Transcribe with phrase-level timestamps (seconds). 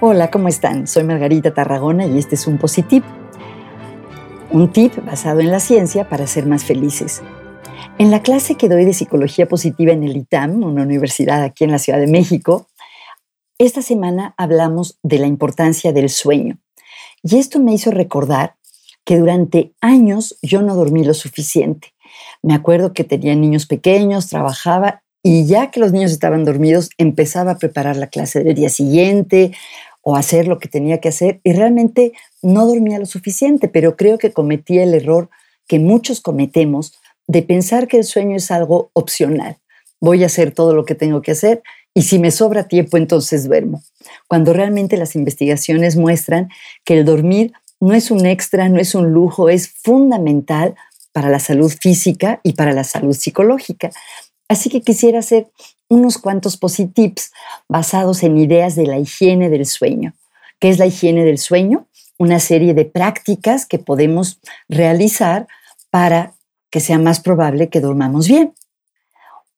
[0.00, 0.88] Hola, ¿cómo están?
[0.88, 3.04] Soy Margarita Tarragona y este es un Positip.
[4.50, 7.22] Un tip basado en la ciencia para ser más felices.
[7.98, 11.70] En la clase que doy de psicología positiva en el ITAM, una universidad aquí en
[11.70, 12.66] la Ciudad de México,
[13.56, 16.58] esta semana hablamos de la importancia del sueño.
[17.22, 18.56] Y esto me hizo recordar
[19.04, 21.94] que durante años yo no dormí lo suficiente.
[22.42, 27.52] Me acuerdo que tenía niños pequeños, trabajaba y ya que los niños estaban dormidos, empezaba
[27.52, 29.52] a preparar la clase del día siguiente
[30.02, 32.12] o hacer lo que tenía que hacer y realmente
[32.42, 35.30] no dormía lo suficiente, pero creo que cometía el error
[35.66, 36.92] que muchos cometemos
[37.26, 39.56] de pensar que el sueño es algo opcional.
[39.98, 41.62] Voy a hacer todo lo que tengo que hacer
[41.94, 43.82] y si me sobra tiempo entonces duermo.
[44.28, 46.50] Cuando realmente las investigaciones muestran
[46.84, 50.74] que el dormir no es un extra, no es un lujo, es fundamental
[51.12, 53.90] para la salud física y para la salud psicológica.
[54.48, 55.50] Así que quisiera hacer
[55.88, 57.32] unos cuantos positips
[57.68, 60.14] basados en ideas de la higiene del sueño.
[60.60, 61.86] ¿Qué es la higiene del sueño?
[62.18, 65.46] Una serie de prácticas que podemos realizar
[65.90, 66.34] para
[66.70, 68.54] que sea más probable que durmamos bien.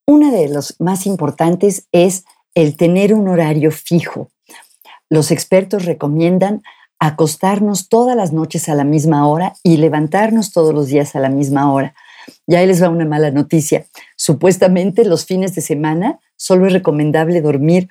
[0.06, 4.30] Una de los más importantes es el tener un horario fijo.
[5.08, 6.62] Los expertos recomiendan
[6.98, 11.28] acostarnos todas las noches a la misma hora y levantarnos todos los días a la
[11.28, 11.94] misma hora.
[12.46, 13.86] Y ahí les va una mala noticia.
[14.16, 17.88] Supuestamente los fines de semana solo es recomendable dormir,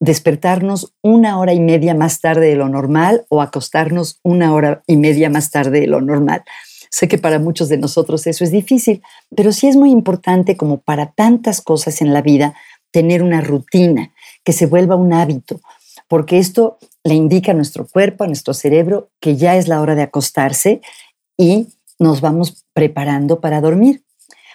[0.00, 4.96] despertarnos una hora y media más tarde de lo normal o acostarnos una hora y
[4.96, 6.44] media más tarde de lo normal.
[6.90, 9.02] Sé que para muchos de nosotros eso es difícil,
[9.34, 12.54] pero sí es muy importante como para tantas cosas en la vida
[12.90, 14.12] tener una rutina
[14.44, 15.60] que se vuelva un hábito,
[16.08, 19.94] porque esto le indica a nuestro cuerpo, a nuestro cerebro, que ya es la hora
[19.94, 20.80] de acostarse
[21.36, 24.04] y nos vamos preparando para dormir.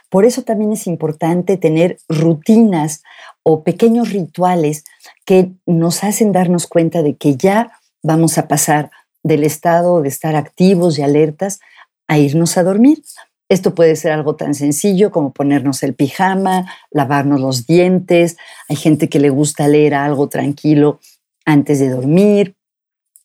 [0.09, 3.03] Por eso también es importante tener rutinas
[3.41, 4.83] o pequeños rituales
[5.25, 7.71] que nos hacen darnos cuenta de que ya
[8.03, 8.91] vamos a pasar
[9.23, 11.59] del estado de estar activos y alertas
[12.07, 13.01] a irnos a dormir.
[13.49, 18.37] Esto puede ser algo tan sencillo como ponernos el pijama, lavarnos los dientes.
[18.69, 20.99] Hay gente que le gusta leer algo tranquilo
[21.45, 22.55] antes de dormir.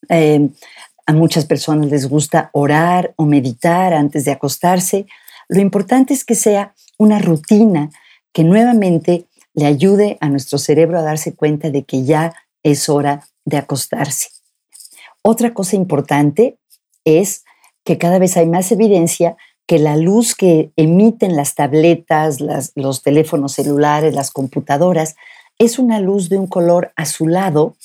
[0.09, 0.49] Eh,
[1.09, 5.07] a muchas personas les gusta orar o meditar antes de acostarse.
[5.49, 7.89] Lo importante es que sea una rutina
[8.31, 9.25] que nuevamente
[9.55, 14.29] le ayude a nuestro cerebro a darse cuenta de que ya es hora de acostarse.
[15.23, 16.59] Otra cosa importante
[17.07, 17.43] es
[17.85, 22.39] que cada vez hay más evidencia que la luz que emiten las tabletas,
[22.75, 25.17] los teléfonos celulares, las computadoras,
[25.59, 27.77] es una luz de un color azulado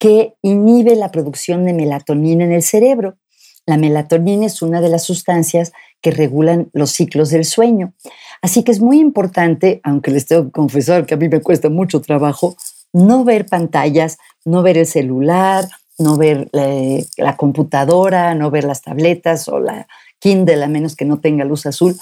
[0.00, 3.18] que inhibe la producción de melatonina en el cerebro.
[3.66, 7.92] La melatonina es una de las sustancias que regulan los ciclos del sueño.
[8.40, 11.68] Así que es muy importante, aunque les tengo que confesar que a mí me cuesta
[11.68, 12.56] mucho trabajo,
[12.94, 14.16] no ver pantallas,
[14.46, 15.68] no ver el celular,
[15.98, 19.86] no ver eh, la computadora, no ver las tabletas o la
[20.18, 21.94] Kindle a menos que no tenga luz azul,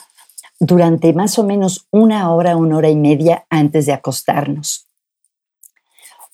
[0.60, 4.86] durante más o menos una hora, una hora y media antes de acostarnos.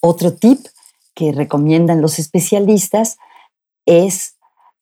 [0.01, 0.67] Otro tip
[1.15, 3.19] que recomiendan los especialistas
[3.87, 4.37] es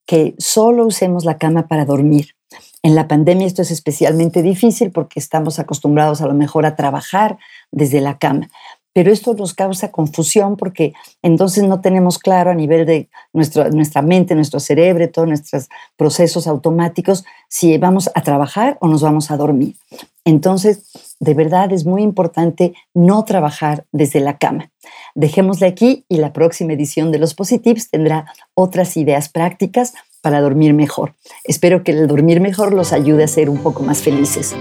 [0.06, 2.34] que solo usemos la cama para dormir.
[2.82, 7.38] En la pandemia esto es especialmente difícil porque estamos acostumbrados a lo mejor a trabajar
[7.70, 8.50] desde la cama,
[8.92, 10.92] pero esto nos causa confusión porque
[11.22, 17.24] entonces no tenemos claro a nivel de nuestra mente, nuestro cerebro, todos nuestros procesos automáticos,
[17.48, 19.76] si vamos a trabajar o nos vamos a dormir.
[20.24, 24.70] Entonces, de verdad es muy importante no trabajar desde la cama.
[25.14, 30.74] Dejémosle aquí y la próxima edición de los Positives tendrá otras ideas prácticas para dormir
[30.74, 31.14] mejor.
[31.44, 34.54] Espero que el dormir mejor los ayude a ser un poco más felices.